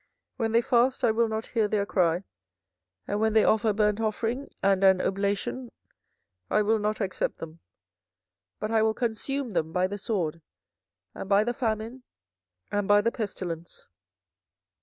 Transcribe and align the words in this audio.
24:014:012 0.37 0.37
When 0.37 0.51
they 0.53 0.61
fast, 0.61 1.03
I 1.03 1.11
will 1.11 1.27
not 1.27 1.45
hear 1.45 1.67
their 1.67 1.85
cry; 1.85 2.23
and 3.07 3.19
when 3.21 3.33
they 3.33 3.43
offer 3.43 3.71
burnt 3.71 3.99
offering 4.01 4.49
and 4.63 4.83
an 4.83 4.99
oblation, 4.99 5.71
I 6.49 6.63
will 6.63 6.79
not 6.79 6.99
accept 7.01 7.37
them: 7.37 7.59
but 8.59 8.71
I 8.71 8.81
will 8.81 8.95
consume 8.95 9.53
them 9.53 9.71
by 9.71 9.85
the 9.85 9.99
sword, 9.99 10.41
and 11.13 11.29
by 11.29 11.43
the 11.43 11.53
famine, 11.53 12.01
and 12.71 12.87
by 12.87 13.01
the 13.01 13.11
pestilence. 13.11 13.85